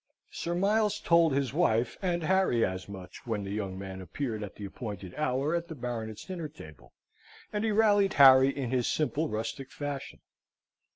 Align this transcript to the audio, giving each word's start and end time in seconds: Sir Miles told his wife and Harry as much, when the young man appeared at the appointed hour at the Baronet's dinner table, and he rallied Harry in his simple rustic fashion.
Sir 0.31 0.55
Miles 0.55 0.99
told 0.99 1.31
his 1.31 1.53
wife 1.53 1.95
and 2.01 2.23
Harry 2.23 2.65
as 2.65 2.89
much, 2.89 3.27
when 3.27 3.43
the 3.43 3.51
young 3.51 3.77
man 3.77 4.01
appeared 4.01 4.41
at 4.41 4.55
the 4.55 4.65
appointed 4.65 5.13
hour 5.13 5.53
at 5.53 5.67
the 5.67 5.75
Baronet's 5.75 6.25
dinner 6.25 6.47
table, 6.49 6.91
and 7.53 7.63
he 7.63 7.69
rallied 7.71 8.13
Harry 8.13 8.49
in 8.49 8.71
his 8.71 8.87
simple 8.87 9.29
rustic 9.29 9.69
fashion. 9.71 10.19